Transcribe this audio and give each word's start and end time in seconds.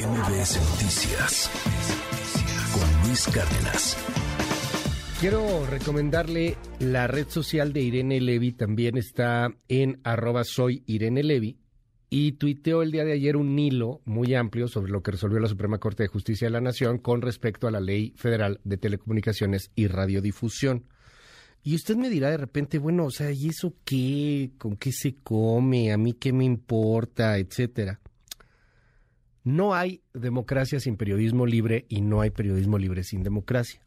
MBS 0.00 0.58
Noticias 0.70 1.50
con 2.72 3.06
Luis 3.06 3.26
Cárdenas. 3.26 3.98
Quiero 5.20 5.66
recomendarle 5.66 6.56
la 6.78 7.06
red 7.06 7.28
social 7.28 7.74
de 7.74 7.82
Irene 7.82 8.18
Levy, 8.18 8.52
también 8.52 8.96
está 8.96 9.54
en 9.68 10.00
arroba 10.02 10.44
soy 10.44 10.82
Irene 10.86 11.22
Levy, 11.22 11.58
y 12.08 12.32
tuiteó 12.32 12.80
el 12.80 12.92
día 12.92 13.04
de 13.04 13.12
ayer 13.12 13.36
un 13.36 13.58
hilo 13.58 14.00
muy 14.06 14.34
amplio 14.34 14.68
sobre 14.68 14.90
lo 14.90 15.02
que 15.02 15.10
resolvió 15.10 15.38
la 15.38 15.48
Suprema 15.48 15.76
Corte 15.76 16.04
de 16.04 16.08
Justicia 16.08 16.46
de 16.46 16.52
la 16.52 16.62
Nación 16.62 16.96
con 16.96 17.20
respecto 17.20 17.68
a 17.68 17.70
la 17.70 17.80
Ley 17.80 18.14
Federal 18.16 18.58
de 18.64 18.78
Telecomunicaciones 18.78 19.70
y 19.74 19.86
Radiodifusión. 19.86 20.86
Y 21.62 21.74
usted 21.74 21.96
me 21.96 22.08
dirá 22.08 22.30
de 22.30 22.38
repente, 22.38 22.78
bueno, 22.78 23.04
o 23.04 23.10
sea, 23.10 23.32
¿y 23.32 23.48
eso 23.48 23.74
qué? 23.84 24.52
¿Con 24.56 24.76
qué 24.78 24.92
se 24.92 25.16
come? 25.16 25.92
¿A 25.92 25.98
mí 25.98 26.14
qué 26.14 26.32
me 26.32 26.46
importa? 26.46 27.36
Etcétera. 27.36 28.00
No 29.50 29.74
hay 29.74 30.02
democracia 30.14 30.78
sin 30.78 30.96
periodismo 30.96 31.44
libre 31.44 31.86
y 31.88 32.00
no 32.02 32.20
hay 32.20 32.30
periodismo 32.30 32.78
libre 32.78 33.02
sin 33.02 33.22
democracia. 33.22 33.80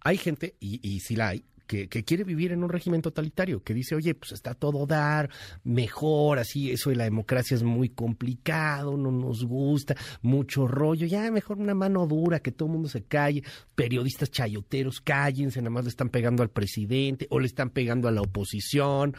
Hay 0.00 0.16
gente, 0.16 0.56
y, 0.58 0.80
y 0.82 1.00
sí 1.00 1.14
la 1.14 1.28
hay, 1.28 1.44
que, 1.88 2.04
quiere 2.04 2.24
vivir 2.24 2.50
en 2.50 2.64
un 2.64 2.68
régimen 2.68 3.00
totalitario, 3.00 3.62
que 3.62 3.74
dice, 3.74 3.94
oye, 3.94 4.14
pues 4.14 4.32
está 4.32 4.54
todo 4.54 4.86
dar, 4.86 5.30
mejor, 5.62 6.40
así, 6.40 6.70
eso 6.72 6.90
de 6.90 6.96
la 6.96 7.04
democracia 7.04 7.54
es 7.54 7.62
muy 7.62 7.90
complicado, 7.90 8.96
no 8.96 9.12
nos 9.12 9.44
gusta, 9.44 9.94
mucho 10.22 10.66
rollo, 10.66 11.06
ya 11.06 11.30
mejor 11.30 11.58
una 11.58 11.74
mano 11.74 12.06
dura, 12.08 12.40
que 12.40 12.50
todo 12.50 12.66
el 12.66 12.72
mundo 12.72 12.88
se 12.88 13.04
calle, 13.04 13.44
periodistas 13.76 14.30
chayoteros, 14.32 15.00
cállense, 15.00 15.60
nada 15.60 15.70
más 15.70 15.84
le 15.84 15.90
están 15.90 16.08
pegando 16.08 16.42
al 16.42 16.50
presidente 16.50 17.28
o 17.30 17.38
le 17.38 17.46
están 17.46 17.70
pegando 17.70 18.08
a 18.08 18.10
la 18.10 18.22
oposición. 18.22 19.14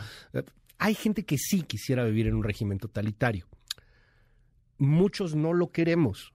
Hay 0.77 0.95
gente 0.95 1.23
que 1.23 1.37
sí 1.37 1.61
quisiera 1.61 2.03
vivir 2.03 2.27
en 2.27 2.35
un 2.35 2.43
régimen 2.43 2.79
totalitario. 2.79 3.47
Muchos 4.81 5.35
no 5.35 5.53
lo 5.53 5.71
queremos. 5.71 6.33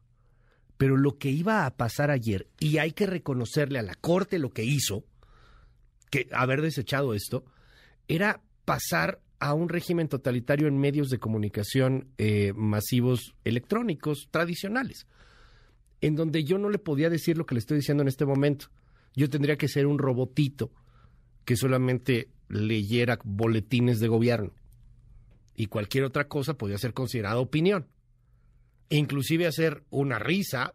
Pero 0.76 0.96
lo 0.96 1.18
que 1.18 1.30
iba 1.30 1.66
a 1.66 1.76
pasar 1.76 2.12
ayer, 2.12 2.46
y 2.60 2.78
hay 2.78 2.92
que 2.92 3.06
reconocerle 3.06 3.80
a 3.80 3.82
la 3.82 3.96
Corte 3.96 4.38
lo 4.38 4.50
que 4.50 4.62
hizo, 4.62 5.04
que 6.12 6.28
haber 6.30 6.62
desechado 6.62 7.12
esto, 7.12 7.44
era 8.06 8.40
pasar 8.64 9.20
a 9.40 9.52
un 9.52 9.68
régimen 9.68 10.06
totalitario 10.06 10.68
en 10.68 10.78
medios 10.78 11.08
de 11.08 11.18
comunicación 11.18 12.06
eh, 12.18 12.52
masivos 12.54 13.34
electrónicos 13.42 14.28
tradicionales, 14.30 15.08
en 16.00 16.14
donde 16.14 16.44
yo 16.44 16.56
no 16.56 16.70
le 16.70 16.78
podía 16.78 17.10
decir 17.10 17.36
lo 17.36 17.46
que 17.46 17.56
le 17.56 17.58
estoy 17.58 17.78
diciendo 17.78 18.02
en 18.02 18.08
este 18.08 18.26
momento. 18.26 18.66
Yo 19.16 19.28
tendría 19.28 19.56
que 19.56 19.66
ser 19.66 19.86
un 19.86 19.98
robotito 19.98 20.70
que 21.44 21.56
solamente 21.56 22.28
leyera 22.48 23.18
boletines 23.24 23.98
de 23.98 24.06
gobierno 24.06 24.52
y 25.56 25.66
cualquier 25.66 26.04
otra 26.04 26.28
cosa 26.28 26.56
podía 26.56 26.78
ser 26.78 26.94
considerada 26.94 27.40
opinión 27.40 27.88
inclusive 28.88 29.46
hacer 29.46 29.82
una 29.90 30.18
risa, 30.18 30.72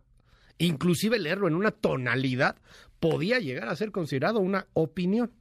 inclusive 0.57 1.19
leerlo 1.19 1.47
en 1.47 1.55
una 1.55 1.71
tonalidad, 1.71 2.57
podía 2.99 3.39
llegar 3.39 3.67
a 3.69 3.75
ser 3.75 3.91
considerado 3.91 4.39
una 4.39 4.67
opinión. 4.73 5.31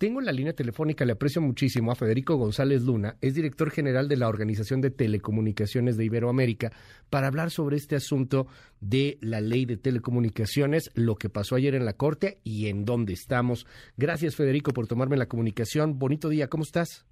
Tengo 0.00 0.18
en 0.18 0.24
la 0.24 0.32
línea 0.32 0.54
telefónica, 0.54 1.04
le 1.04 1.12
aprecio 1.12 1.42
muchísimo 1.42 1.92
a 1.92 1.94
Federico 1.94 2.34
González 2.36 2.80
Luna, 2.80 3.18
es 3.20 3.34
director 3.34 3.70
general 3.70 4.08
de 4.08 4.16
la 4.16 4.28
Organización 4.28 4.80
de 4.80 4.90
Telecomunicaciones 4.90 5.98
de 5.98 6.06
Iberoamérica, 6.06 6.72
para 7.10 7.26
hablar 7.26 7.50
sobre 7.50 7.76
este 7.76 7.96
asunto 7.96 8.46
de 8.80 9.18
la 9.20 9.42
ley 9.42 9.66
de 9.66 9.76
telecomunicaciones, 9.76 10.90
lo 10.94 11.16
que 11.16 11.28
pasó 11.28 11.54
ayer 11.54 11.74
en 11.74 11.84
la 11.84 11.92
Corte 11.92 12.40
y 12.44 12.68
en 12.68 12.86
dónde 12.86 13.12
estamos. 13.12 13.66
Gracias, 13.98 14.36
Federico, 14.36 14.72
por 14.72 14.86
tomarme 14.86 15.18
la 15.18 15.26
comunicación. 15.26 15.98
Bonito 15.98 16.30
día, 16.30 16.48
¿cómo 16.48 16.62
estás? 16.62 17.04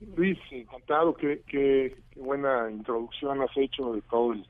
Luis, 0.00 0.38
encantado, 0.50 1.14
qué, 1.14 1.42
qué, 1.46 1.96
buena 2.16 2.70
introducción 2.70 3.40
has 3.42 3.56
hecho 3.56 3.92
de 3.92 4.02
todo 4.02 4.32
el 4.32 4.46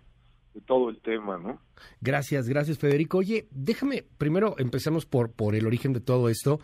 de 0.54 0.60
todo 0.62 0.88
el 0.90 1.00
tema, 1.00 1.38
¿no? 1.38 1.60
Gracias, 2.00 2.48
gracias 2.48 2.78
Federico. 2.78 3.18
Oye, 3.18 3.46
déjame, 3.50 4.04
primero 4.16 4.56
empecemos 4.58 5.06
por, 5.06 5.30
por 5.30 5.54
el 5.54 5.66
origen 5.66 5.92
de 5.92 6.00
todo 6.00 6.28
esto. 6.28 6.58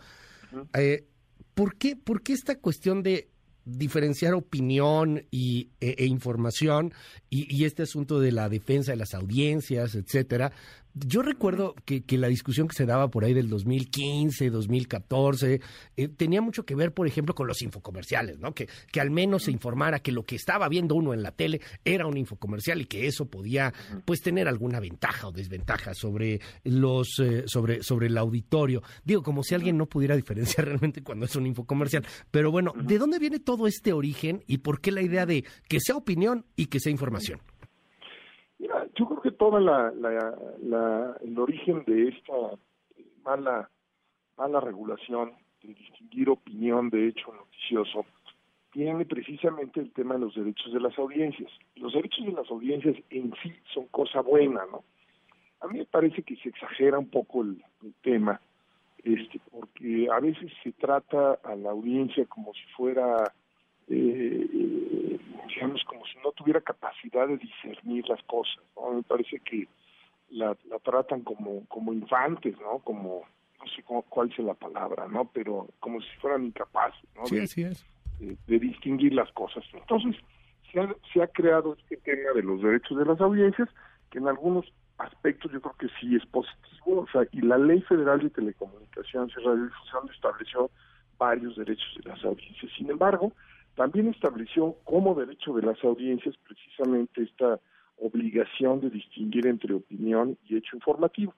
eh, 0.73 1.05
¿por, 1.53 1.77
qué, 1.77 1.95
¿Por 1.95 2.21
qué 2.21 2.33
esta 2.33 2.59
cuestión 2.59 3.03
de 3.03 3.29
diferenciar 3.65 4.33
opinión 4.33 5.25
y, 5.31 5.69
e, 5.81 5.95
e 5.97 6.05
información 6.05 6.93
y, 7.35 7.47
y, 7.49 7.65
este 7.65 7.83
asunto 7.83 8.19
de 8.19 8.31
la 8.31 8.47
defensa 8.47 8.91
de 8.91 8.97
las 8.97 9.13
audiencias, 9.13 9.95
etcétera, 9.95 10.51
yo 10.95 11.21
recuerdo 11.21 11.75
que, 11.83 12.03
la 12.17 12.29
discusión 12.29 12.69
que 12.69 12.75
se 12.75 12.85
daba 12.85 13.09
por 13.09 13.25
ahí 13.25 13.33
del 13.33 13.49
2015, 13.49 14.49
2014, 14.49 15.59
eh, 15.97 16.07
tenía 16.07 16.41
mucho 16.41 16.65
que 16.65 16.73
ver, 16.73 16.93
por 16.93 17.05
ejemplo, 17.05 17.35
con 17.35 17.47
los 17.47 17.61
infocomerciales, 17.61 18.39
¿no? 18.39 18.53
Que, 18.53 18.69
que 18.91 19.01
al 19.01 19.11
menos 19.11 19.43
se 19.43 19.51
informara 19.51 19.99
que 19.99 20.13
lo 20.13 20.23
que 20.23 20.37
estaba 20.37 20.69
viendo 20.69 20.95
uno 20.95 21.13
en 21.13 21.21
la 21.21 21.31
tele 21.31 21.59
era 21.83 22.07
un 22.07 22.15
infocomercial 22.15 22.79
y 22.79 22.85
que 22.85 23.07
eso 23.07 23.25
podía, 23.25 23.73
pues, 24.05 24.21
tener 24.21 24.47
alguna 24.47 24.79
ventaja 24.79 25.27
o 25.27 25.33
desventaja 25.33 25.93
sobre 25.93 26.39
los, 26.63 27.19
eh, 27.19 27.43
sobre, 27.45 27.83
sobre 27.83 28.07
el 28.07 28.17
auditorio. 28.17 28.81
Digo, 29.03 29.21
como 29.21 29.43
si 29.43 29.53
alguien 29.53 29.77
no 29.77 29.87
pudiera 29.87 30.15
diferenciar 30.15 30.65
realmente 30.65 31.03
cuando 31.03 31.25
es 31.25 31.35
un 31.35 31.45
infocomercial. 31.45 32.05
Pero 32.31 32.51
bueno, 32.51 32.73
¿de 32.81 32.97
dónde 32.97 33.19
viene 33.19 33.39
todo 33.39 33.67
este 33.67 33.91
origen 33.91 34.43
y 34.47 34.59
por 34.59 34.79
qué 34.79 34.93
la 34.93 35.01
idea 35.01 35.25
de 35.25 35.43
que 35.67 35.81
sea 35.81 35.97
opinión 35.97 36.45
y 36.55 36.67
que 36.67 36.79
sea 36.79 36.93
información? 36.93 37.24
Yo 37.27 39.05
creo 39.07 39.21
que 39.21 39.31
toda 39.31 39.59
la, 39.59 39.91
el 41.21 41.39
origen 41.39 41.83
de 41.85 42.09
esta 42.09 42.33
mala 43.23 43.69
mala 44.37 44.59
regulación 44.59 45.31
de 45.61 45.73
distinguir 45.73 46.29
opinión 46.29 46.89
de 46.89 47.07
hecho 47.07 47.33
noticioso 47.33 48.05
tiene 48.71 49.05
precisamente 49.05 49.79
el 49.79 49.91
tema 49.93 50.15
de 50.15 50.19
los 50.21 50.35
derechos 50.35 50.73
de 50.73 50.81
las 50.81 50.97
audiencias. 50.99 51.49
Los 51.77 51.93
derechos 51.93 52.25
de 52.25 52.33
las 52.33 52.51
audiencias 52.51 52.97
en 53.09 53.33
sí 53.41 53.53
son 53.73 53.87
cosa 53.87 54.19
buena, 54.19 54.65
¿no? 54.69 54.83
A 55.61 55.67
mí 55.67 55.79
me 55.79 55.85
parece 55.85 56.23
que 56.23 56.35
se 56.35 56.49
exagera 56.49 56.99
un 56.99 57.09
poco 57.09 57.41
el, 57.41 57.63
tema, 58.01 58.41
este, 59.03 59.39
porque 59.49 60.09
a 60.11 60.19
veces 60.19 60.51
se 60.61 60.73
trata 60.73 61.39
a 61.43 61.55
la 61.55 61.71
audiencia 61.71 62.25
como 62.25 62.53
si 62.53 62.63
fuera 62.75 63.31
eh, 63.87 64.47
digamos, 65.47 65.83
como 65.85 66.05
si 66.05 66.17
no 66.23 66.31
tuviera 66.31 66.61
capacidad 66.61 67.27
de 67.27 67.37
discernir 67.37 68.07
las 68.07 68.21
cosas, 68.23 68.63
¿no? 68.75 68.93
Me 68.93 69.03
parece 69.03 69.39
que 69.39 69.67
la, 70.29 70.55
la 70.69 70.79
tratan 70.79 71.21
como, 71.21 71.65
como 71.67 71.93
infantes, 71.93 72.55
¿no? 72.59 72.79
Como, 72.79 73.23
no 73.59 73.65
sé 73.67 73.83
cuál 73.83 74.31
es 74.31 74.39
la 74.39 74.53
palabra, 74.53 75.07
¿no? 75.07 75.25
Pero 75.33 75.67
como 75.79 76.01
si 76.01 76.07
fueran 76.19 76.45
incapaces, 76.45 77.07
¿no? 77.15 77.25
Sí, 77.25 77.39
así 77.39 77.63
es. 77.63 77.85
De, 78.19 78.59
distinguir 78.59 79.13
las 79.13 79.31
cosas. 79.33 79.63
Entonces, 79.73 80.15
se 80.71 80.79
ha, 80.79 80.95
se 81.13 81.21
ha 81.21 81.27
creado 81.27 81.75
este 81.79 81.97
tema 81.97 82.31
de 82.33 82.43
los 82.43 82.61
derechos 82.61 82.97
de 82.97 83.05
las 83.05 83.19
audiencias, 83.19 83.69
que 84.09 84.19
en 84.19 84.27
algunos 84.27 84.65
aspectos 84.97 85.51
yo 85.51 85.61
creo 85.61 85.75
que 85.77 85.87
sí 85.99 86.15
es 86.15 86.25
positivo, 86.27 87.01
o 87.01 87.07
sea, 87.11 87.23
y 87.31 87.41
la 87.41 87.57
Ley 87.57 87.81
Federal 87.81 88.19
de 88.21 88.29
Telecomunicaciones 88.29 89.35
y 89.37 89.41
Radiodifusión 89.41 90.09
estableció 90.13 90.71
varios 91.17 91.55
derechos 91.57 91.97
de 92.01 92.09
las 92.09 92.23
audiencias. 92.23 92.71
Sin 92.77 92.89
embargo, 92.89 93.33
también 93.75 94.07
estableció 94.07 94.75
como 94.83 95.15
derecho 95.15 95.53
de 95.53 95.63
las 95.63 95.83
audiencias 95.83 96.35
precisamente 96.37 97.23
esta 97.23 97.59
obligación 97.97 98.81
de 98.81 98.89
distinguir 98.89 99.47
entre 99.47 99.73
opinión 99.73 100.37
y 100.45 100.57
hecho 100.57 100.75
informativo. 100.75 101.33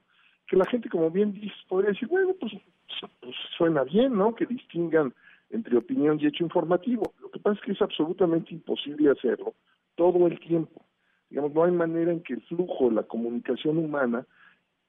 Que 0.46 0.56
la 0.56 0.64
gente, 0.64 0.88
como 0.88 1.10
bien 1.10 1.32
dice, 1.32 1.54
podría 1.68 1.90
decir, 1.90 2.08
bueno, 2.08 2.34
pues, 2.40 2.52
pues, 3.20 3.34
suena 3.56 3.84
bien, 3.84 4.16
¿no? 4.16 4.34
Que 4.34 4.46
distingan 4.46 5.12
entre 5.50 5.76
opinión 5.76 6.18
y 6.20 6.26
hecho 6.26 6.44
informativo. 6.44 7.12
Lo 7.20 7.30
que 7.30 7.38
pasa 7.38 7.58
es 7.58 7.64
que 7.64 7.72
es 7.72 7.82
absolutamente 7.82 8.54
imposible 8.54 9.10
hacerlo 9.10 9.54
todo 9.94 10.26
el 10.26 10.38
tiempo. 10.40 10.82
Digamos, 11.30 11.52
no 11.52 11.64
hay 11.64 11.72
manera 11.72 12.12
en 12.12 12.22
que 12.22 12.34
el 12.34 12.42
flujo 12.42 12.88
de 12.88 12.94
la 12.94 13.02
comunicación 13.02 13.78
humana, 13.78 14.26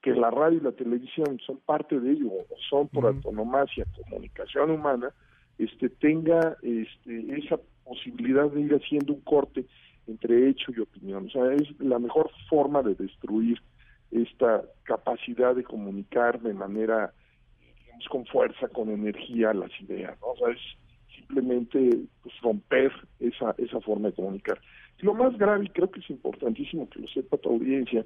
que 0.02 0.14
la 0.14 0.30
radio 0.30 0.58
y 0.58 0.62
la 0.62 0.72
televisión 0.72 1.38
son 1.44 1.58
parte 1.58 2.00
de 2.00 2.12
ello, 2.12 2.28
o 2.32 2.46
son 2.70 2.88
por 2.88 3.06
autonomacia 3.06 3.84
comunicación 3.96 4.70
humana, 4.70 5.12
este, 5.58 5.88
tenga 5.88 6.56
este, 6.62 7.38
esa 7.38 7.58
posibilidad 7.84 8.50
de 8.50 8.60
ir 8.60 8.74
haciendo 8.74 9.14
un 9.14 9.20
corte 9.20 9.66
entre 10.06 10.48
hecho 10.48 10.72
y 10.76 10.80
opinión. 10.80 11.26
O 11.26 11.30
sea, 11.30 11.52
es 11.52 11.68
la 11.80 11.98
mejor 11.98 12.30
forma 12.48 12.82
de 12.82 12.94
destruir 12.94 13.60
esta 14.10 14.62
capacidad 14.84 15.54
de 15.54 15.64
comunicar 15.64 16.40
de 16.40 16.54
manera, 16.54 17.12
digamos, 17.84 18.08
con 18.08 18.26
fuerza, 18.26 18.68
con 18.68 18.90
energía 18.90 19.52
las 19.54 19.70
ideas, 19.80 20.18
¿no? 20.20 20.28
O 20.28 20.36
sea, 20.36 20.48
es 20.50 20.60
simplemente 21.16 21.98
pues, 22.22 22.34
romper 22.42 22.92
esa, 23.20 23.54
esa 23.58 23.80
forma 23.80 24.08
de 24.08 24.14
comunicar. 24.14 24.60
Lo 24.98 25.14
más 25.14 25.36
grave, 25.38 25.66
y 25.66 25.68
creo 25.68 25.90
que 25.90 26.00
es 26.00 26.10
importantísimo 26.10 26.88
que 26.90 27.00
lo 27.00 27.08
sepa 27.08 27.36
tu 27.38 27.50
audiencia, 27.50 28.04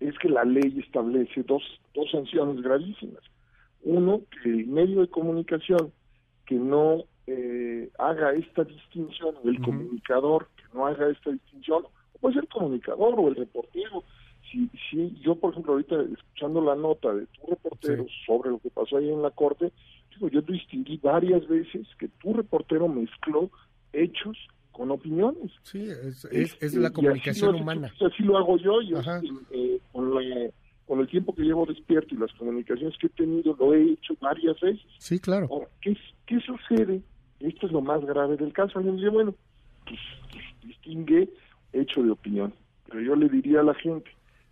es 0.00 0.18
que 0.18 0.28
la 0.28 0.44
ley 0.44 0.78
establece 0.84 1.42
dos, 1.44 1.62
dos 1.94 2.10
sanciones 2.10 2.62
gravísimas. 2.62 3.22
Uno, 3.82 4.22
que 4.42 4.50
el 4.50 4.66
medio 4.66 5.00
de 5.00 5.08
comunicación 5.08 5.92
que 6.46 6.54
no 6.54 7.04
eh, 7.26 7.90
haga 7.98 8.32
esta 8.34 8.64
distinción, 8.64 9.34
el 9.44 9.60
comunicador 9.60 10.48
que 10.56 10.62
no 10.72 10.86
haga 10.86 11.10
esta 11.10 11.30
distinción, 11.30 11.84
o 11.84 12.18
puede 12.18 12.34
ser 12.34 12.44
el 12.44 12.48
comunicador 12.48 13.14
o 13.18 13.28
el 13.28 13.36
reportero. 13.36 14.04
Si, 14.50 14.70
si 14.90 15.18
yo, 15.20 15.34
por 15.34 15.50
ejemplo, 15.50 15.72
ahorita 15.72 15.96
escuchando 16.02 16.60
la 16.60 16.76
nota 16.76 17.12
de 17.12 17.26
tu 17.26 17.46
reportero 17.48 18.06
sobre 18.24 18.50
lo 18.50 18.58
que 18.60 18.70
pasó 18.70 18.96
ahí 18.96 19.10
en 19.10 19.22
la 19.22 19.30
corte, 19.30 19.72
digo, 20.10 20.28
yo 20.28 20.40
distinguí 20.40 20.98
varias 20.98 21.46
veces 21.48 21.86
que 21.98 22.08
tu 22.08 22.32
reportero 22.32 22.86
mezcló 22.86 23.50
hechos 23.92 24.36
con 24.70 24.90
opiniones. 24.90 25.50
Sí, 25.62 25.88
es, 25.88 26.24
es, 26.60 26.74
la 26.74 26.90
comunicación 26.90 27.54
humana. 27.56 27.90
así 28.00 28.22
lo 28.22 28.36
hago 28.36 28.56
yo, 28.58 28.82
yo 28.82 29.00
eh, 29.50 29.80
con, 29.90 30.12
con, 30.86 31.00
el 31.00 31.08
tiempo 31.08 31.34
que 31.34 31.42
llevo 31.42 31.64
despierto 31.66 32.14
y 32.14 32.18
las 32.18 32.32
comunicaciones 32.34 32.96
que 32.98 33.06
he 33.06 33.10
tenido, 33.10 33.56
lo 33.58 33.74
he 33.74 33.92
hecho 33.92 34.14
varias 34.20 34.60
veces. 34.60 34.86
Sí, 34.98 35.18
claro. 35.18 35.48
¿qué, 35.80 35.96
¿qué, 36.26 36.40
sucede? 36.40 37.02
Esto 37.40 37.66
es 37.66 37.72
lo 37.72 37.80
más 37.80 38.04
grave 38.04 38.36
del 38.36 38.52
caso. 38.52 38.78
Alguien 38.78 38.96
dice, 38.96 39.08
bueno, 39.08 39.34
pues, 39.84 40.00
pues, 40.30 40.44
distingue 40.62 41.28
hecho 41.72 42.02
de 42.02 42.10
opinión. 42.10 42.52
Pero 42.88 43.00
yo 43.00 43.16
le 43.16 43.28
diría 43.28 43.60
a 43.60 43.64
la 43.64 43.74
gente, 43.74 44.10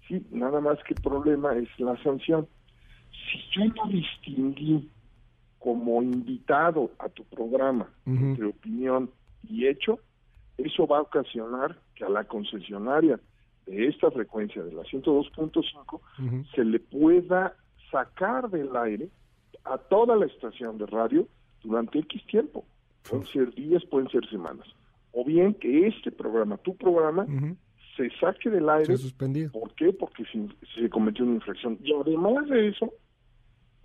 sí, 0.09 0.25
nada 0.31 0.61
más 0.61 0.79
que 0.85 0.95
el 0.95 1.01
problema 1.01 1.57
es 1.57 1.69
la 1.79 1.97
sanción. 2.03 2.47
Si 3.11 3.39
yo 3.53 3.65
no 3.67 3.87
distinguí 3.89 4.89
como 5.59 6.03
invitado 6.03 6.91
a 6.99 7.09
tu 7.09 7.25
programa 7.25 7.89
de 8.05 8.45
opinión 8.45 9.11
y 9.49 9.67
hecho, 9.67 9.99
eso 10.59 10.87
va 10.87 10.99
a 10.99 11.03
ocasionar 11.03 11.79
que 11.95 12.05
a 12.05 12.09
la 12.11 12.25
concesionaria 12.25 13.19
de 13.67 13.89
esta 13.89 14.11
frecuencia 14.11 14.63
de 14.63 14.73
la 14.73 14.83
102.5 14.83 16.01
se 16.55 16.65
le 16.65 16.81
pueda 16.81 17.57
sacar 17.91 18.51
del 18.51 18.77
aire 18.77 19.09
a 19.65 19.79
toda 19.79 20.17
la 20.17 20.27
estación 20.27 20.77
de 20.77 20.87
radio 20.87 21.27
durante 21.65 21.99
X 21.99 22.25
tiempo. 22.27 22.65
Pueden 23.09 23.27
ser 23.27 23.55
días, 23.55 23.85
pueden 23.87 24.09
ser 24.09 24.29
semanas. 24.31 24.67
O 25.13 25.25
bien 25.25 25.55
que 25.55 25.87
este 25.87 26.11
programa, 26.11 26.57
tu 26.59 26.77
programa, 26.77 27.27
se 27.97 28.11
saque 28.19 28.51
del 28.51 28.69
aire. 28.69 28.97
suspendido. 28.97 29.53
¿Por 29.53 29.75
qué? 29.75 29.93
Porque 29.93 30.25
se, 30.25 30.49
se 30.75 30.89
cometió 30.89 31.25
una 31.25 31.35
infracción. 31.35 31.79
Y 31.83 31.93
además 31.93 32.49
de 32.49 32.69
eso, 32.69 32.93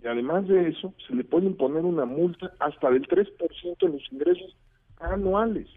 y 0.02 0.08
además 0.08 0.48
de 0.48 0.70
eso, 0.70 0.94
se 1.08 1.14
le 1.16 1.24
puede 1.24 1.48
imponer 1.48 1.84
una 1.84 2.06
multa 2.06 2.52
hasta 2.60 2.90
del 2.90 3.08
3% 3.08 3.78
de 3.80 3.90
los 3.90 4.12
ingresos 4.12 4.56
anuales. 5.00 5.68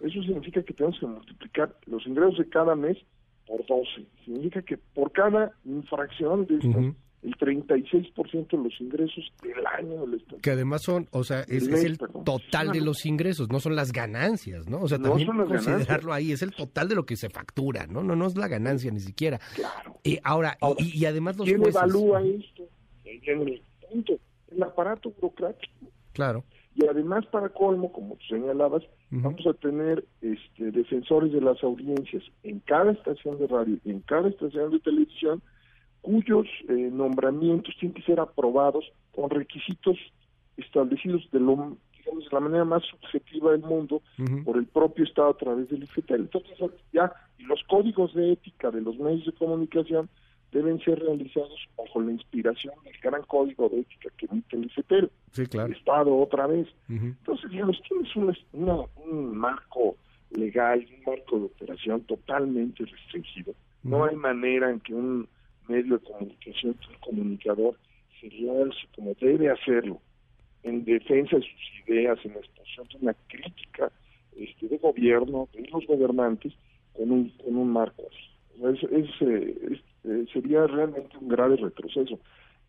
Eso 0.00 0.22
significa 0.22 0.62
que 0.62 0.74
tenemos 0.74 0.98
que 0.98 1.06
multiplicar 1.06 1.74
los 1.86 2.06
ingresos 2.06 2.38
de 2.38 2.48
cada 2.48 2.74
mes 2.74 2.98
por 3.46 3.64
12. 3.66 4.06
Significa 4.24 4.62
que 4.62 4.76
por 4.78 5.12
cada 5.12 5.52
infracción 5.64 6.46
de 6.46 6.56
estas, 6.56 6.94
el 7.24 7.36
36% 7.36 8.50
de 8.50 8.58
los 8.58 8.80
ingresos 8.80 9.32
del 9.42 9.66
año 9.66 10.06
del 10.06 10.20
Estado. 10.20 10.40
Que 10.42 10.50
además 10.50 10.82
son, 10.82 11.08
o 11.10 11.24
sea, 11.24 11.40
es, 11.40 11.66
el 11.66 11.98
total 11.98 12.70
de 12.70 12.82
los 12.82 13.06
ingresos, 13.06 13.48
no 13.50 13.60
son 13.60 13.74
las 13.74 13.92
ganancias, 13.92 14.68
¿no? 14.68 14.82
O 14.82 14.88
sea, 14.88 14.98
también 14.98 15.26
considerarlo 15.28 16.12
ahí, 16.12 16.32
es 16.32 16.42
el 16.42 16.52
total 16.52 16.88
de 16.88 16.94
lo 16.94 17.06
que 17.06 17.16
se 17.16 17.30
factura, 17.30 17.86
¿no? 17.86 18.02
No, 18.02 18.14
no 18.14 18.26
es 18.26 18.36
la 18.36 18.46
ganancia 18.46 18.90
ni 18.90 19.00
siquiera. 19.00 19.40
Claro. 19.54 19.98
Eh, 20.04 20.20
ahora, 20.22 20.58
y, 20.78 21.04
además 21.06 21.36
los 21.38 21.46
¿quién 21.46 21.64
evalúa 21.64 22.22
esto? 22.22 22.64
el 23.04 23.62
punto, 23.90 24.18
el 24.48 24.62
aparato 24.62 25.10
burocrático. 25.10 25.72
Claro. 26.12 26.44
Y 26.76 26.86
además, 26.86 27.24
para 27.26 27.48
colmo, 27.50 27.92
como 27.92 28.18
señalabas, 28.28 28.82
vamos 29.10 29.46
a 29.46 29.54
tener 29.54 30.04
este, 30.20 30.72
defensores 30.72 31.32
de 31.32 31.40
las 31.40 31.62
audiencias 31.62 32.22
en 32.42 32.60
cada 32.60 32.92
estación 32.92 33.38
de 33.38 33.46
radio 33.46 33.78
y 33.84 33.90
en 33.90 34.00
cada 34.00 34.28
estación 34.28 34.72
de 34.72 34.80
televisión, 34.80 35.40
cuyos 36.04 36.46
eh, 36.68 36.90
nombramientos 36.92 37.74
tienen 37.80 37.94
que 37.94 38.02
ser 38.02 38.20
aprobados 38.20 38.84
con 39.14 39.30
requisitos 39.30 39.96
establecidos 40.58 41.26
de 41.32 41.40
lo 41.40 41.78
digamos, 41.98 42.24
de 42.24 42.30
la 42.30 42.40
manera 42.40 42.64
más 42.66 42.82
subjetiva 42.84 43.52
del 43.52 43.62
mundo 43.62 44.02
por 44.44 44.58
el 44.58 44.66
propio 44.66 45.04
Estado 45.04 45.30
a 45.30 45.38
través 45.38 45.70
del 45.70 45.84
IFETEL. 45.84 46.20
Entonces, 46.20 46.58
ya, 46.92 47.10
y 47.38 47.44
los 47.44 47.64
códigos 47.64 48.12
de 48.12 48.32
ética 48.32 48.70
de 48.70 48.82
los 48.82 48.98
medios 48.98 49.24
de 49.24 49.32
comunicación 49.32 50.10
deben 50.52 50.78
ser 50.80 50.98
realizados 50.98 51.58
bajo 51.76 52.02
la 52.02 52.12
inspiración 52.12 52.74
del 52.84 52.94
gran 53.02 53.22
código 53.22 53.70
de 53.70 53.80
ética 53.80 54.10
que 54.18 54.26
emite 54.26 54.56
el 54.56 54.66
ICETEL, 54.66 55.10
sí, 55.32 55.46
claro. 55.46 55.68
el 55.68 55.78
Estado 55.78 56.14
otra 56.14 56.46
vez. 56.46 56.68
Entonces, 56.90 57.50
digamos, 57.50 57.80
tienes 57.88 58.14
un 58.52 59.36
marco 59.38 59.96
legal, 60.30 60.86
un 60.98 61.12
marco 61.14 61.38
de 61.38 61.44
operación 61.46 62.02
totalmente 62.02 62.84
restringido. 62.84 63.54
No 63.82 64.04
hay 64.04 64.16
manera 64.16 64.70
en 64.70 64.80
que 64.80 64.94
un 64.94 65.28
medio 65.68 65.98
de 65.98 66.04
comunicación, 66.04 66.76
un 66.88 66.98
comunicador, 67.00 67.76
se 68.20 68.30
lance 68.40 68.78
como 68.94 69.14
debe 69.20 69.50
hacerlo, 69.50 70.00
en 70.62 70.84
defensa 70.84 71.36
de 71.36 71.42
sus 71.42 71.88
ideas, 71.88 72.18
en 72.24 72.34
la 72.34 72.40
exposición 72.40 72.88
de 72.88 72.96
una 73.02 73.14
crítica 73.28 73.92
este, 74.36 74.68
de 74.68 74.78
gobierno, 74.78 75.48
de 75.52 75.66
los 75.68 75.86
gobernantes, 75.86 76.52
con 76.94 77.10
un, 77.10 77.28
con 77.30 77.56
un 77.56 77.70
marco 77.70 78.02
así. 78.08 78.34
Es, 78.62 78.82
es, 78.84 79.08
eh, 79.20 79.80
eh, 80.04 80.26
sería 80.32 80.66
realmente 80.66 81.16
un 81.18 81.28
grave 81.28 81.56
retroceso. 81.56 82.18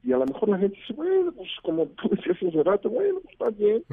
Y 0.04 0.12
a 0.14 0.18
lo 0.18 0.26
mejor 0.26 0.50
la 0.50 0.60
gente 0.60 0.78
dice, 0.78 0.94
bueno, 0.94 1.32
pues 1.32 1.50
como 1.64 1.88
tú 1.88 2.10
decías 2.10 2.38
hace 2.38 2.64
rato, 2.64 2.90
bueno, 2.90 3.20
pues 3.22 3.34
está 3.34 3.50
bien. 3.50 3.84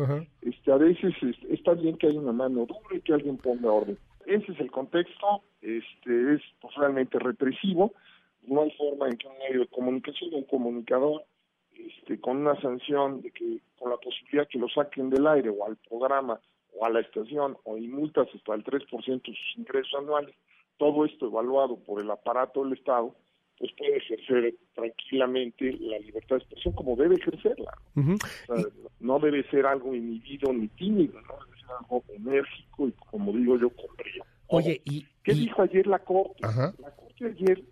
este 0.42 0.72
A 0.72 0.76
veces 0.76 1.14
este, 1.22 1.54
está 1.54 1.72
bien 1.74 1.96
que 1.96 2.08
haya 2.08 2.20
una 2.20 2.32
mano 2.32 2.66
dura 2.66 2.96
y 2.96 3.00
que 3.00 3.14
alguien 3.14 3.38
ponga 3.38 3.70
orden. 3.70 3.96
Ese 4.26 4.52
es 4.52 4.60
el 4.60 4.70
contexto, 4.70 5.42
este 5.62 6.34
es 6.34 6.42
pues, 6.60 6.74
realmente 6.76 7.18
represivo. 7.18 7.94
No 8.42 8.62
hay 8.62 8.70
forma 8.72 9.08
en 9.08 9.16
que 9.16 9.28
un 9.28 9.38
medio 9.38 9.60
de 9.60 9.66
comunicación, 9.68 10.34
un 10.34 10.44
comunicador, 10.44 11.24
este, 11.74 12.20
con 12.20 12.38
una 12.38 12.60
sanción 12.60 13.22
de 13.22 13.30
que 13.30 13.60
con 13.78 13.90
la 13.90 13.96
posibilidad 13.96 14.48
que 14.48 14.58
lo 14.58 14.68
saquen 14.68 15.10
del 15.10 15.26
aire 15.26 15.48
o 15.50 15.64
al 15.64 15.76
programa 15.76 16.40
o 16.74 16.84
a 16.84 16.90
la 16.90 17.00
estación 17.00 17.56
o 17.64 17.76
y 17.76 17.88
multas 17.88 18.28
hasta 18.34 18.54
el 18.54 18.64
3% 18.64 19.22
de 19.22 19.34
sus 19.34 19.58
ingresos 19.58 19.94
anuales, 19.98 20.34
todo 20.76 21.04
esto 21.04 21.26
evaluado 21.26 21.76
por 21.76 22.02
el 22.02 22.10
aparato 22.10 22.64
del 22.64 22.74
Estado, 22.74 23.14
pues 23.58 23.70
puede 23.78 23.96
ejercer 23.96 24.54
tranquilamente 24.74 25.72
la 25.78 25.98
libertad 25.98 26.36
de 26.36 26.42
expresión 26.42 26.74
como 26.74 26.96
debe 26.96 27.16
ejercerla. 27.16 27.72
no 29.00 29.18
debe 29.20 29.48
ser 29.50 29.66
algo 29.66 29.94
inhibido 29.94 30.52
ni 30.52 30.68
tímido, 30.68 31.20
¿no? 31.22 31.34
debe 31.44 31.60
ser 31.60 31.70
algo 31.78 32.02
enérgico 32.08 32.88
y 32.88 32.92
como 32.92 33.32
digo 33.32 33.58
yo, 33.58 33.70
con 33.70 33.94
brío. 33.96 34.24
Oye, 34.48 34.82
y, 34.84 35.06
¿qué 35.22 35.32
dijo 35.32 35.62
ayer 35.62 35.86
la 35.86 36.00
Corte? 36.00 36.42
La 36.42 36.94
Corte 36.96 37.26
ayer 37.26 37.62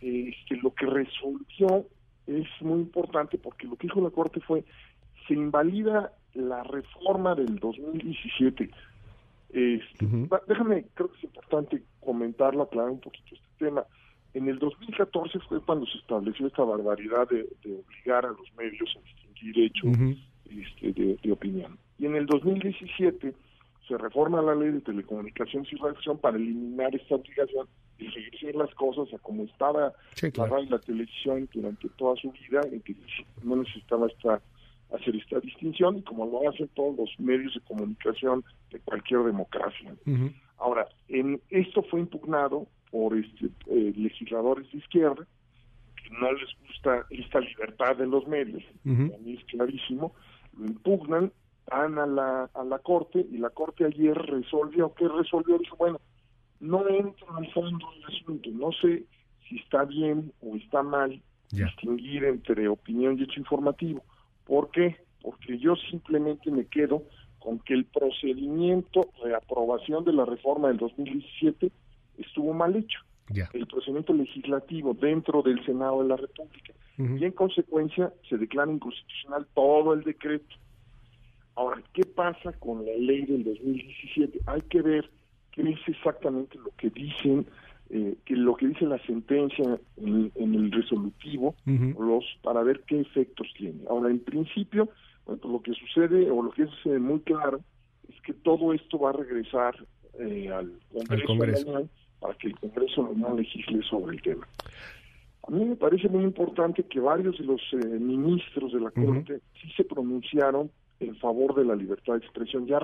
este, 0.00 0.56
lo 0.62 0.74
que 0.74 0.86
resolvió 0.86 1.86
es 2.26 2.46
muy 2.60 2.80
importante 2.80 3.38
porque 3.38 3.66
lo 3.66 3.76
que 3.76 3.86
dijo 3.86 4.00
la 4.00 4.10
Corte 4.10 4.40
fue 4.40 4.64
se 5.26 5.34
invalida 5.34 6.12
la 6.34 6.62
reforma 6.64 7.34
del 7.34 7.56
2017. 7.56 8.70
Este, 9.50 10.06
Déjame, 10.46 10.86
creo 10.94 11.10
que 11.10 11.18
es 11.18 11.24
importante 11.24 11.82
comentarlo, 12.00 12.62
aclarar 12.62 12.90
un 12.90 13.00
poquito 13.00 13.34
este 13.34 13.64
tema. 13.64 13.84
En 14.34 14.48
el 14.48 14.58
2014 14.58 15.38
fue 15.48 15.60
cuando 15.62 15.86
se 15.86 15.98
estableció 15.98 16.46
esta 16.46 16.62
barbaridad 16.62 17.28
de, 17.28 17.48
obligar 17.64 18.26
a 18.26 18.30
los 18.30 18.54
medios 18.56 18.94
a 18.96 19.00
distinguir 19.00 19.64
hechos 19.64 19.96
este, 20.44 20.92
de, 20.92 21.32
opinión. 21.32 21.78
Y 21.98 22.06
en 22.06 22.16
el 22.16 22.26
2017 22.26 23.32
se 23.88 23.98
reforma 23.98 24.42
la 24.42 24.54
ley 24.54 24.72
de 24.72 24.80
telecomunicaciones 24.80 25.72
y 25.72 25.76
radiodifusión 25.76 26.18
para 26.18 26.36
eliminar 26.36 26.94
esta 26.94 27.14
obligación 27.14 27.66
regresar 27.98 28.54
las 28.54 28.74
cosas 28.74 29.12
a 29.12 29.18
como 29.18 29.44
estaba 29.44 29.92
la 30.22 30.46
radio 30.46 30.64
y 30.64 30.68
la 30.68 30.78
televisión 30.78 31.48
durante 31.52 31.88
toda 31.90 32.16
su 32.16 32.30
vida, 32.32 32.60
en 32.70 32.80
que 32.80 32.94
no 33.42 33.56
necesitaba 33.56 34.06
esta, 34.06 34.40
hacer 34.92 35.16
esta 35.16 35.40
distinción 35.40 35.98
y 35.98 36.02
como 36.02 36.26
lo 36.26 36.48
hacen 36.48 36.68
todos 36.74 36.96
los 36.96 37.10
medios 37.18 37.54
de 37.54 37.60
comunicación 37.60 38.44
de 38.70 38.80
cualquier 38.80 39.24
democracia. 39.24 39.94
Ahora, 40.58 40.88
en, 41.08 41.40
esto 41.50 41.82
fue 41.82 42.00
impugnado 42.00 42.66
por 42.90 43.16
este, 43.16 43.46
eh, 43.66 43.92
legisladores 43.96 44.70
de 44.72 44.78
izquierda 44.78 45.26
que 45.96 46.10
no 46.10 46.32
les 46.32 46.48
gusta 46.66 47.04
esta 47.10 47.40
libertad 47.40 47.96
de 47.96 48.06
los 48.06 48.26
medios, 48.26 48.62
a 48.84 48.88
mí 48.88 49.34
es 49.38 49.44
clarísimo, 49.46 50.14
lo 50.56 50.66
impugnan, 50.66 51.32
van 51.68 51.98
a 51.98 52.06
la, 52.06 52.50
a 52.54 52.64
la 52.64 52.78
Corte 52.78 53.26
y 53.30 53.38
la 53.38 53.50
Corte 53.50 53.84
ayer 53.84 54.14
resolvió, 54.14 54.94
¿qué 54.94 55.08
resolvió? 55.08 55.58
Dijo, 55.58 55.76
bueno, 55.76 56.00
no 56.60 56.88
entro 56.88 57.36
al 57.36 57.50
fondo 57.52 57.86
del 57.92 58.04
asunto, 58.04 58.50
no 58.50 58.72
sé 58.72 59.04
si 59.48 59.56
está 59.56 59.84
bien 59.84 60.32
o 60.40 60.56
está 60.56 60.82
mal 60.82 61.20
distinguir 61.50 62.24
entre 62.24 62.68
opinión 62.68 63.18
y 63.18 63.24
hecho 63.24 63.40
informativo. 63.40 64.02
¿Por 64.44 64.70
qué? 64.70 64.96
Porque 65.22 65.58
yo 65.58 65.74
simplemente 65.90 66.50
me 66.50 66.66
quedo 66.66 67.02
con 67.38 67.58
que 67.60 67.74
el 67.74 67.84
procedimiento 67.84 69.10
de 69.24 69.34
aprobación 69.34 70.04
de 70.04 70.12
la 70.12 70.24
reforma 70.24 70.68
del 70.68 70.78
2017 70.78 71.70
estuvo 72.18 72.52
mal 72.52 72.74
hecho. 72.74 73.00
El 73.52 73.66
procedimiento 73.66 74.12
legislativo 74.12 74.94
dentro 74.94 75.42
del 75.42 75.64
Senado 75.64 76.02
de 76.02 76.08
la 76.08 76.16
República. 76.16 76.72
Y 76.98 77.24
en 77.24 77.32
consecuencia 77.32 78.12
se 78.28 78.38
declara 78.38 78.72
inconstitucional 78.72 79.46
todo 79.54 79.92
el 79.92 80.02
decreto. 80.02 80.56
Ahora, 81.54 81.82
¿qué 81.92 82.04
pasa 82.04 82.52
con 82.54 82.84
la 82.84 82.92
ley 82.92 83.26
del 83.26 83.44
2017? 83.44 84.40
Hay 84.46 84.62
que 84.62 84.82
ver 84.82 85.10
qué 85.56 85.70
es 85.70 85.88
exactamente 85.88 86.58
lo 86.58 86.70
que 86.76 86.90
dicen, 86.90 87.46
eh, 87.88 88.16
que 88.24 88.36
lo 88.36 88.54
que 88.56 88.68
dice 88.68 88.84
la 88.84 88.98
sentencia 89.06 89.80
en, 89.96 90.30
el 90.36 90.70
resolutivo, 90.70 91.54
los 91.64 92.24
para 92.42 92.62
ver 92.62 92.82
qué 92.86 93.00
efectos 93.00 93.48
tiene. 93.56 93.80
Ahora, 93.88 94.10
en 94.10 94.20
principio, 94.20 94.90
bueno, 95.24 95.40
pues 95.40 95.52
lo 95.52 95.62
que 95.62 95.72
sucede 95.72 96.30
o 96.30 96.42
lo 96.42 96.50
que 96.50 96.64
es 96.64 97.00
muy 97.00 97.20
claro 97.20 97.60
es 98.08 98.20
que 98.20 98.34
todo 98.34 98.72
esto 98.74 98.98
va 98.98 99.10
a 99.10 99.14
regresar 99.14 99.74
eh, 100.20 100.50
al 100.50 100.72
Congreso, 101.24 101.88
para 102.20 102.34
que 102.34 102.48
el 102.48 102.58
Congreso 102.58 103.10
no 103.16 103.34
legisle 103.34 103.82
sobre 103.82 104.16
el 104.16 104.22
tema. 104.22 104.46
A 105.48 105.50
mí 105.50 105.64
me 105.64 105.76
parece 105.76 106.08
muy 106.08 106.24
importante 106.24 106.82
que 106.82 107.00
varios 107.00 107.38
de 107.38 107.44
los 107.44 107.60
eh, 107.72 107.76
ministros 107.76 108.72
de 108.72 108.80
la 108.80 108.90
Corte 108.90 109.40
sí 109.60 109.70
se 109.76 109.84
pronunciaron 109.84 110.70
en 110.98 111.14
favor 111.16 111.54
de 111.54 111.64
la 111.64 111.76
libertad 111.76 112.14
de 112.14 112.18
expresión. 112.18 112.66
Ya 112.66 112.78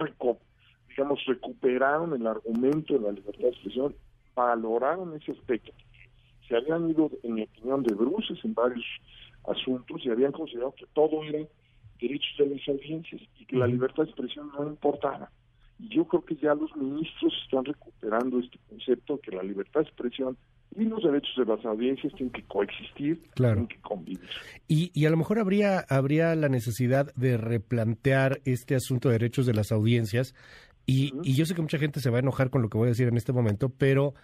digamos, 0.96 1.24
recuperaron 1.26 2.14
el 2.14 2.26
argumento 2.26 2.94
de 2.94 3.00
la 3.00 3.12
libertad 3.12 3.42
de 3.42 3.48
expresión, 3.48 3.94
valoraron 4.34 5.16
ese 5.16 5.32
aspecto. 5.32 5.72
Se 6.48 6.56
habían 6.56 6.90
ido, 6.90 7.10
en 7.22 7.34
mi 7.34 7.42
opinión, 7.42 7.82
de 7.82 7.94
bruces 7.94 8.38
en 8.44 8.54
varios 8.54 8.84
asuntos 9.48 10.04
y 10.04 10.10
habían 10.10 10.32
considerado 10.32 10.74
que 10.76 10.86
todo 10.92 11.22
era 11.24 11.46
derechos 12.00 12.34
de 12.38 12.46
las 12.46 12.68
audiencias 12.68 13.22
y 13.38 13.46
que 13.46 13.56
la 13.56 13.66
libertad 13.66 14.04
de 14.04 14.10
expresión 14.10 14.50
no 14.56 14.66
importaba. 14.66 15.30
Y 15.78 15.96
yo 15.96 16.04
creo 16.06 16.24
que 16.24 16.36
ya 16.36 16.54
los 16.54 16.74
ministros 16.76 17.32
están 17.44 17.64
recuperando 17.64 18.38
este 18.38 18.58
concepto 18.68 19.18
que 19.20 19.32
la 19.32 19.42
libertad 19.42 19.80
de 19.80 19.86
expresión 19.86 20.36
y 20.76 20.84
los 20.84 21.02
derechos 21.02 21.34
de 21.36 21.44
las 21.44 21.64
audiencias 21.64 22.12
tienen 22.14 22.32
que 22.32 22.44
coexistir, 22.44 23.22
tienen 23.34 23.66
que 23.66 23.78
convivir. 23.80 24.28
Y, 24.68 24.90
y 24.94 25.06
a 25.06 25.10
lo 25.10 25.16
mejor 25.16 25.38
habría, 25.38 25.80
habría 25.88 26.34
la 26.34 26.48
necesidad 26.48 27.12
de 27.14 27.36
replantear 27.36 28.40
este 28.44 28.74
asunto 28.74 29.08
de 29.08 29.18
derechos 29.18 29.46
de 29.46 29.54
las 29.54 29.70
audiencias. 29.70 30.34
Y, 30.86 31.12
y 31.22 31.34
yo 31.34 31.46
sé 31.46 31.54
que 31.54 31.62
mucha 31.62 31.78
gente 31.78 32.00
se 32.00 32.10
va 32.10 32.18
a 32.18 32.20
enojar 32.20 32.50
con 32.50 32.62
lo 32.62 32.68
que 32.68 32.78
voy 32.78 32.86
a 32.86 32.90
decir 32.90 33.08
en 33.08 33.16
este 33.16 33.32
momento, 33.32 33.68
pero 33.68 34.14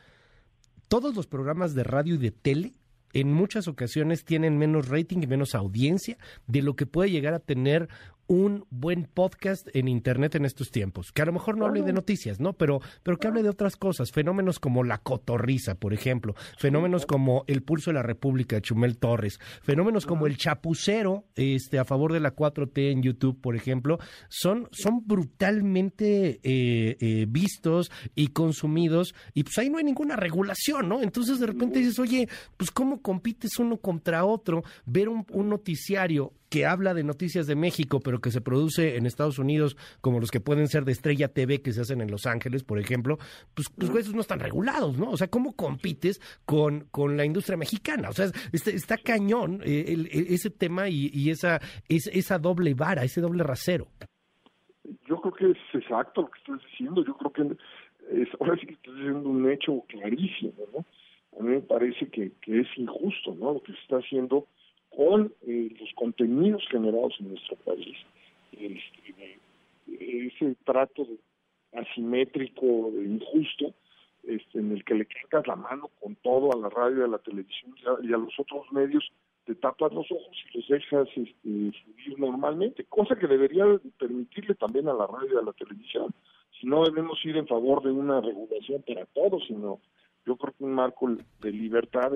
todos 0.89 1.15
los 1.15 1.27
programas 1.27 1.75
de 1.75 1.85
radio 1.85 2.15
y 2.15 2.19
de 2.19 2.31
tele 2.31 2.73
en 3.13 3.33
muchas 3.33 3.69
ocasiones 3.69 4.25
tienen 4.25 4.59
menos 4.59 4.89
rating 4.89 5.19
y 5.23 5.27
menos 5.27 5.55
audiencia 5.55 6.19
de 6.47 6.63
lo 6.63 6.77
que 6.77 6.87
puede 6.87 7.11
llegar 7.11 7.35
a 7.35 7.39
tener 7.39 7.89
un 8.29 8.67
buen 8.71 9.05
podcast 9.05 9.67
en 9.75 9.89
internet 9.89 10.35
en 10.35 10.45
estos 10.45 10.71
tiempos, 10.71 11.13
que 11.13 11.23
a 11.23 11.25
lo 11.25 11.33
mejor 11.33 11.57
no 11.57 11.67
hable 11.67 11.83
de 11.83 11.95
noticias, 11.95 12.41
¿no? 12.41 12.53
Pero, 12.53 12.81
pero 13.03 13.17
que 13.17 13.27
hable 13.27 13.43
de 13.43 13.49
otras 13.49 13.77
cosas, 13.77 14.13
fenómenos 14.13 14.61
como 14.61 14.85
la 14.85 14.99
cotorriza, 14.99 15.75
por 15.75 15.95
ejemplo, 15.95 16.35
fenómenos 16.59 17.07
como 17.07 17.45
el 17.47 17.63
pulso 17.63 17.91
de 17.91 17.95
la 17.95 18.03
República 18.03 18.57
de 18.57 18.63
Chumel 18.63 18.99
Torres, 18.99 19.41
fenómenos 19.63 20.05
como 20.05 20.27
el 20.27 20.37
chapucero, 20.37 21.25
este, 21.35 21.79
a 21.79 21.85
favor 21.85 22.13
de 22.13 22.21
la 22.21 22.37
4T 22.37 22.93
en 22.93 23.03
YouTube, 23.03 23.41
por 23.41 23.57
ejemplo, 23.57 23.99
son, 24.29 24.69
son 24.73 25.07
brutalmente 25.07 26.41
eh, 26.43 26.97
eh, 27.01 27.27
vistos 27.29 27.91
y 28.15 28.29
consumidos, 28.29 29.15
y 29.33 29.45
pues 29.45 29.57
ahí 29.57 29.71
no 29.71 29.79
hay 29.79 29.85
ninguna 29.85 30.17
regulación, 30.17 30.89
¿no? 30.89 31.03
Entonces 31.03 31.41
de 31.41 31.47
repente 31.47 31.79
dices, 31.79 31.99
oye, 31.99 32.29
pues 32.59 32.71
cómo 32.71 33.01
compites 33.01 33.59
uno 33.59 33.79
contra 33.79 34.27
otro, 34.27 34.63
ver 34.85 35.09
un, 35.09 35.25
un 35.33 35.49
noticiario 35.49 36.35
que 36.49 36.67
habla 36.67 36.95
de 36.95 37.05
noticias 37.05 37.47
de 37.47 37.57
México, 37.57 38.01
pero 38.03 38.21
que 38.21 38.31
se 38.31 38.41
produce 38.41 38.97
en 38.97 39.07
Estados 39.07 39.39
Unidos, 39.39 39.77
como 40.01 40.21
los 40.21 40.31
que 40.31 40.41
pueden 40.41 40.69
ser 40.69 40.85
de 40.85 40.93
Estrella 40.93 41.29
TV 41.29 41.63
que 41.63 41.73
se 41.73 41.83
hacen 41.83 42.01
en 42.01 42.11
Los 42.11 42.27
Ángeles, 42.27 42.65
por 42.65 42.79
ejemplo, 42.79 43.19
pues, 43.55 43.69
pues 43.71 43.95
esos 43.95 44.15
no 44.15 44.21
están 44.21 44.41
regulados, 44.41 44.99
¿no? 44.99 45.11
O 45.11 45.17
sea, 45.17 45.29
¿cómo 45.29 45.55
compites 45.55 46.21
con, 46.45 46.87
con 46.91 47.17
la 47.17 47.25
industria 47.25 47.57
mexicana? 47.57 48.09
O 48.09 48.13
sea, 48.13 48.27
está, 48.53 48.71
está 48.71 48.97
cañón 48.97 49.61
eh, 49.65 50.07
ese 50.11 50.51
tema 50.51 50.89
y, 50.89 51.31
esa, 51.31 51.61
esa 51.89 52.39
doble 52.39 52.75
vara, 52.75 53.05
ese 53.05 53.21
doble 53.21 53.43
rasero. 53.43 53.89
Yo 55.07 55.21
creo 55.21 55.35
que 55.35 55.51
es 55.51 55.83
exacto 55.83 56.23
lo 56.23 56.31
que 56.31 56.39
estás 56.39 56.71
diciendo. 56.71 57.05
Yo 57.05 57.17
creo 57.17 57.33
que 57.33 58.23
es, 58.23 58.29
ahora 58.41 58.57
sí 58.59 58.67
que 58.67 58.75
estás 58.75 58.95
diciendo 58.95 59.29
un 59.29 59.51
hecho 59.51 59.85
clarísimo, 59.89 60.55
¿no? 60.73 60.85
A 61.39 61.43
mí 61.43 61.51
me 61.51 61.61
parece 61.61 62.09
que, 62.09 62.33
que 62.41 62.61
es 62.61 62.67
injusto, 62.77 63.35
¿no? 63.35 63.53
Lo 63.53 63.63
que 63.63 63.73
se 63.73 63.79
está 63.81 63.97
haciendo 63.97 64.47
con 64.99 65.33
eh, 65.47 65.71
los 65.79 65.91
contenidos 65.95 66.67
generados 66.69 67.15
en 67.21 67.29
nuestro 67.29 67.55
país. 67.59 67.97
Este, 68.51 69.39
ese 69.87 70.57
trato 70.65 71.07
asimétrico, 71.73 72.91
de 72.93 73.05
injusto, 73.05 73.75
este, 74.25 74.59
en 74.59 74.73
el 74.73 74.85
que 74.85 74.95
le 74.95 75.07
cargas 75.07 75.47
la 75.47 75.55
mano 75.55 75.89
con 76.01 76.17
todo 76.17 76.53
a 76.53 76.57
la 76.57 76.69
radio, 76.69 77.05
a 77.05 77.09
la 77.09 77.19
televisión 77.19 77.77
y 78.03 78.13
a, 78.13 78.17
los 78.17 78.35
otros 78.41 78.67
medios, 78.73 79.09
te 79.45 79.55
tapas 79.55 79.93
los 79.93 80.11
ojos 80.11 80.37
y 80.53 80.59
los 80.59 80.69
dejas 80.69 81.07
este, 81.15 81.33
subir 81.45 82.19
normalmente, 82.19 82.83
cosa 82.87 83.15
que 83.15 83.29
debería 83.29 83.67
permitirle 84.01 84.57
también 84.57 84.89
a 84.89 84.95
la 84.95 85.07
radio 85.07 85.35
y 85.35 85.39
a 85.39 85.47
la 85.47 85.53
televisión. 85.53 86.13
Si 86.61 86.67
no 86.67 86.83
debemos 86.85 87.25
ir 87.25 87.37
en 87.37 87.47
favor 87.47 87.85
de 87.85 87.93
una 87.93 88.21
regulación 88.21 88.83
para 88.83 89.07
todos, 89.07 89.45
sino 89.47 89.79
yo 90.27 90.37
creo 90.37 90.55
que 90.59 90.65
un 90.65 90.73
marco 90.73 91.09
de 91.41 91.53
libertad 91.53 92.11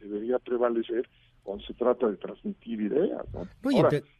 debería 0.00 0.40
prevalecer 0.40 1.08
cuando 1.44 1.64
se 1.64 1.74
trata 1.74 2.08
de 2.08 2.16
transmitir 2.16 2.80
ideas. 2.80 3.22
¿no? 3.32 3.46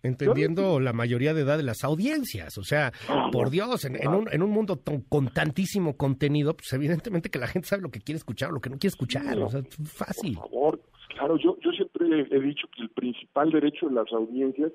entendiendo 0.02 0.78
la 0.78 0.93
mayoría 0.93 1.35
de 1.35 1.40
edad 1.40 1.57
de 1.57 1.64
las 1.64 1.83
audiencias, 1.83 2.57
o 2.59 2.62
sea, 2.62 2.93
por 3.33 3.50
Dios, 3.50 3.85
en, 3.87 4.09
un, 4.09 4.28
en 4.31 4.43
un 4.43 4.50
mundo 4.50 4.81
con 5.09 5.28
tantísimo 5.28 5.97
contenido, 5.97 6.54
pues 6.54 6.73
evidentemente 6.75 7.31
que 7.31 7.38
la 7.38 7.49
gente 7.49 7.66
sabe 7.66 7.83
lo 7.83 7.90
que 7.90 8.00
quiere 8.00 8.19
escuchar 8.19 8.50
o 8.50 8.52
lo 8.52 8.61
que 8.61 8.71
no 8.71 8.76
quiere 8.76 8.93
escuchar, 8.93 9.38
o 9.38 9.49
sea, 9.49 9.62
fácil. 9.85 10.35
Por 10.35 10.50
favor, 10.50 10.81
pues, 10.90 11.02
claro, 11.09 11.37
yo, 11.38 11.57
yo 11.61 11.71
siempre 11.73 12.28
he 12.31 12.40
dicho 12.40 12.69
que 12.76 12.83
el 12.83 12.90
principal 12.90 13.50
derecho 13.50 13.88
de 13.88 13.95
las 13.95 14.12
audiencias 14.12 14.71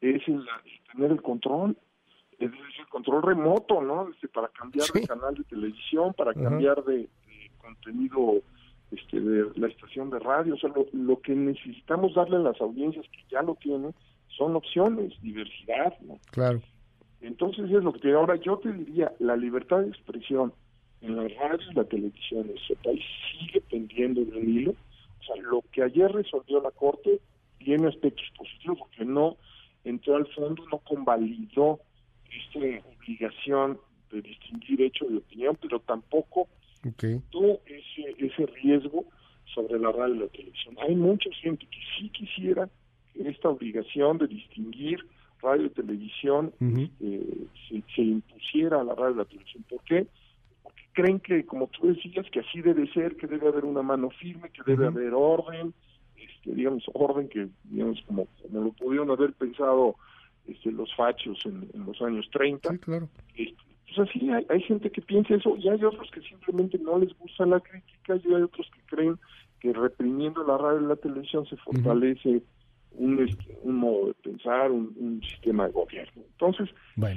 es 0.00 0.26
el, 0.26 0.44
tener 0.92 1.12
el 1.12 1.22
control, 1.22 1.76
es 2.32 2.50
decir, 2.50 2.80
el 2.80 2.88
control 2.88 3.22
remoto, 3.22 3.82
¿no? 3.82 4.08
Este, 4.08 4.28
para 4.28 4.48
cambiar 4.48 4.88
de 4.88 5.06
canal 5.06 5.34
de 5.34 5.44
televisión, 5.44 6.14
para 6.14 6.32
cambiar 6.32 6.82
de 6.84 7.08
contenido 7.58 8.42
este, 8.92 9.20
de 9.20 9.50
la 9.56 9.68
estación 9.68 10.10
de 10.10 10.18
radio. 10.18 10.54
O 10.54 10.58
sea, 10.58 10.70
lo, 10.92 11.20
que 11.20 11.34
necesitamos 11.34 12.14
darle 12.14 12.36
a 12.36 12.40
las 12.40 12.60
audiencias 12.60 13.06
que 13.10 13.24
ya 13.30 13.42
lo 13.42 13.54
tienen 13.56 13.94
son 14.28 14.54
opciones, 14.56 15.12
diversidad. 15.22 15.98
¿no? 16.00 16.18
Claro. 16.30 16.60
Entonces 17.20 17.64
es 17.64 17.82
lo 17.82 17.92
que 17.92 18.00
te 18.00 18.12
ahora 18.12 18.36
yo 18.36 18.58
te 18.58 18.72
diría, 18.72 19.12
la 19.18 19.36
libertad 19.36 19.80
de 19.80 19.88
expresión 19.88 20.52
en 21.00 21.16
la 21.16 21.28
radio 21.28 21.70
y 21.70 21.74
la 21.74 21.84
televisión 21.84 22.50
en 22.50 22.56
ese 22.56 22.76
país 22.76 23.04
sigue 23.38 23.60
pendiendo 23.62 24.24
de 24.24 24.38
un 24.38 24.48
hilo. 24.48 24.70
O 24.72 25.24
sea, 25.24 25.36
lo 25.42 25.62
que 25.72 25.82
ayer 25.82 26.10
resolvió 26.10 26.60
la 26.60 26.70
Corte 26.70 27.20
tiene 27.58 27.88
aspectos 27.88 28.26
positivos, 28.36 28.78
porque 28.78 29.04
no 29.04 29.36
entró 29.84 30.16
al 30.16 30.26
fondo, 30.34 30.64
no 30.70 30.78
convalidó 30.78 31.80
esta 32.30 32.88
obligación 32.88 33.78
de 34.10 34.22
distinguir 34.22 34.82
hecho 34.82 35.06
de 35.06 35.18
opinión, 35.18 35.56
pero 35.60 35.80
tampoco 35.80 36.48
Okay. 36.84 37.22
ese, 37.66 37.91
ese 38.32 38.46
riesgo 38.46 39.04
sobre 39.54 39.78
la 39.78 39.92
radio 39.92 40.14
y 40.14 40.18
la 40.20 40.28
televisión. 40.28 40.76
Hay 40.86 40.94
mucha 40.94 41.30
gente 41.40 41.66
que 41.66 41.78
sí 41.98 42.08
quisiera 42.10 42.68
que 43.12 43.28
esta 43.28 43.48
obligación 43.48 44.18
de 44.18 44.28
distinguir 44.28 45.04
radio 45.42 45.66
y 45.66 45.70
televisión 45.70 46.52
eh, 47.00 47.46
se, 47.94 48.02
impusiera 48.02 48.80
a 48.80 48.84
la 48.84 48.94
radio 48.94 49.14
y 49.14 49.18
la 49.18 49.24
televisión. 49.24 49.64
¿Por 49.68 49.82
qué? 49.84 50.06
Porque 50.62 50.82
creen 50.92 51.20
que, 51.20 51.44
como 51.44 51.66
tú 51.66 51.88
decías, 51.88 52.26
que 52.30 52.40
así 52.40 52.62
debe 52.62 52.90
ser, 52.92 53.16
que 53.16 53.26
debe 53.26 53.48
haber 53.48 53.64
una 53.64 53.82
mano 53.82 54.10
firme, 54.10 54.50
que 54.50 54.62
debe 54.64 54.86
haber 54.86 55.12
orden, 55.14 55.74
este, 56.16 56.54
digamos, 56.54 56.84
orden 56.94 57.28
que, 57.28 57.48
digamos, 57.64 58.00
como, 58.06 58.26
como 58.40 58.64
lo 58.64 58.72
pudieron 58.72 59.10
haber 59.10 59.32
pensado 59.32 59.96
este, 60.46 60.70
los 60.70 60.94
fachos 60.94 61.38
en, 61.44 61.68
los 61.86 62.00
años 62.02 62.28
30. 62.32 62.70
Sí, 62.70 62.78
claro. 62.78 63.08
Este, 63.34 63.61
pues 63.94 64.08
así 64.08 64.30
hay, 64.48 64.60
gente 64.62 64.90
que 64.90 65.02
piensa 65.02 65.34
eso 65.34 65.56
y 65.56 65.68
hay 65.68 65.82
otros 65.84 66.10
que 66.10 66.20
simplemente 66.22 66.78
no 66.78 66.98
les 66.98 67.16
gusta 67.18 67.46
la 67.46 67.60
crítica 67.60 68.16
y 68.16 68.34
hay 68.34 68.42
otros 68.42 68.70
que 68.74 68.96
creen 68.96 69.18
que 69.60 69.72
reprimiendo 69.72 70.44
la 70.44 70.58
radio 70.58 70.80
y 70.80 70.86
la 70.86 70.96
televisión 70.96 71.46
se 71.46 71.56
fortalece 71.56 72.42
un, 72.92 73.28
un 73.62 73.76
modo 73.76 74.08
de 74.08 74.14
pensar, 74.14 74.70
un, 74.70 75.20
sistema 75.22 75.66
de 75.66 75.72
gobierno. 75.72 76.22
Entonces, 76.32 76.68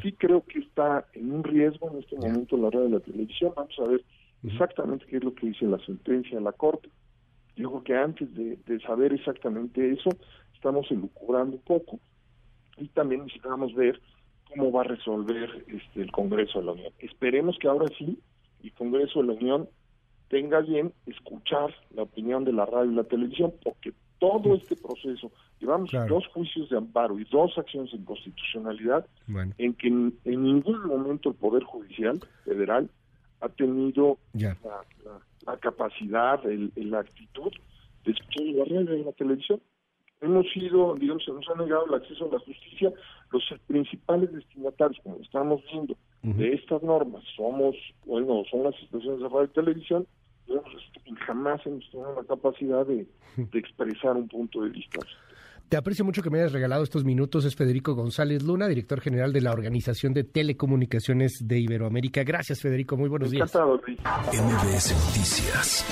sí 0.02 0.12
creo 0.14 0.44
que 0.46 0.60
está 0.60 1.06
en 1.14 1.32
un 1.32 1.44
riesgo 1.44 1.92
en 1.92 2.00
este 2.00 2.16
momento 2.18 2.58
la 2.58 2.70
radio 2.70 2.88
y 2.88 2.92
la 2.92 3.00
televisión. 3.00 3.54
Vamos 3.56 3.76
a 3.80 3.88
ver 3.88 4.04
exactamente 4.44 5.06
qué 5.08 5.18
es 5.18 5.24
lo 5.24 5.34
que 5.34 5.48
dice 5.48 5.66
la 5.66 5.80
sentencia 5.86 6.38
de 6.38 6.44
la 6.44 6.52
Corte. 6.52 6.90
Yo 7.56 7.70
creo 7.70 7.84
que 7.84 7.96
antes 7.96 8.34
de, 8.36 8.58
de 8.66 8.80
saber 8.82 9.14
exactamente 9.14 9.92
eso, 9.92 10.10
estamos 10.54 10.90
elucubrando 10.92 11.56
un 11.56 11.64
poco 11.64 12.00
y 12.78 12.88
también 12.90 13.24
necesitamos 13.24 13.74
ver 13.74 14.00
cómo 14.56 14.72
va 14.72 14.82
a 14.82 14.86
resolver 14.86 15.66
este, 15.68 16.02
el 16.02 16.12
Congreso 16.12 16.60
de 16.60 16.66
la 16.66 16.72
Unión. 16.74 16.94
Esperemos 17.00 17.58
que 17.60 17.68
ahora 17.68 17.88
sí 17.98 18.20
el 18.64 18.74
Congreso 18.74 19.22
de 19.22 19.28
la 19.28 19.34
Unión 19.34 19.70
tenga 20.30 20.62
bien 20.62 20.94
escuchar 21.06 21.74
la 21.94 22.04
opinión 22.04 22.46
de 22.46 22.54
la 22.54 22.66
radio 22.66 22.92
y 22.92 22.96
la 22.96 23.04
televisión, 23.04 23.54
porque 23.64 23.94
todo 24.20 24.56
este 24.56 24.76
proceso, 24.76 25.32
llevamos 25.60 25.92
dos 26.08 26.26
juicios 26.28 26.70
de 26.70 26.78
amparo 26.78 27.20
y 27.20 27.26
dos 27.26 27.58
acciones 27.58 27.94
en 27.94 28.06
constitucionalidad, 28.06 29.06
en 29.58 29.74
que 29.74 29.88
en, 29.88 30.14
ningún 30.26 30.88
momento 30.88 31.30
el 31.30 31.36
Poder 31.36 31.64
Judicial 31.64 32.20
Federal 32.44 32.90
ha 33.42 33.50
tenido 33.50 34.18
la, 34.34 35.58
capacidad, 35.58 36.44
el, 36.46 36.72
la 36.76 37.00
actitud 37.02 37.52
de 38.06 38.12
escuchar 38.12 38.46
la 38.46 38.64
radio 38.64 38.96
y 38.96 39.04
la 39.04 39.12
televisión 39.12 39.60
hemos 40.22 40.46
sido, 40.52 40.96
digamos, 40.96 41.24
se 41.24 41.32
nos 41.32 41.48
ha 41.50 41.56
negado 41.62 41.86
el 41.88 41.94
acceso 41.96 42.26
a 42.26 42.34
la 42.34 42.40
justicia, 42.40 42.92
los 43.32 43.44
principales 43.68 44.32
destinatarios, 44.32 45.00
como 45.04 45.18
estamos 45.18 45.62
viendo, 45.72 45.96
de 46.24 46.54
estas 46.54 46.82
normas 46.82 47.24
somos, 47.36 47.76
bueno, 48.04 48.44
son 48.50 48.64
las 48.64 48.74
estaciones 48.82 49.20
de 49.20 49.30
radio 49.30 49.44
y 49.44 49.48
televisión, 49.50 50.08
jamás 51.26 51.62
hemos 51.66 51.90
tenido 51.92 52.16
la 52.16 52.24
capacidad 52.24 52.86
de, 52.86 53.08
expresar 53.54 54.16
un 54.16 54.28
punto 54.28 54.62
de 54.64 54.70
vista. 54.70 55.00
Te 55.70 55.78
aprecio 55.78 56.06
mucho 56.06 56.22
que 56.22 56.30
me 56.30 56.40
hayas 56.40 56.52
regalado 56.52 56.84
estos 56.84 57.04
minutos. 57.04 57.44
Es 57.46 57.56
Federico 57.56 57.96
González 57.96 58.44
Luna, 58.44 58.68
director 58.68 59.02
general 59.02 59.34
de 59.34 59.42
la 59.42 59.52
Organización 59.52 60.14
de 60.14 60.24
Telecomunicaciones 60.24 61.40
de 61.44 61.60
Iberoamérica. 61.60 62.24
Gracias, 62.24 62.62
Federico. 62.62 62.98
Muy 62.98 63.10
buenos 63.10 63.32
días. 63.32 63.52
MBS 63.56 64.94
Noticias 65.08 65.84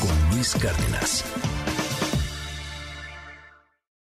con 0.00 0.36
Luis 0.36 0.54
Cárdenas. 0.60 1.47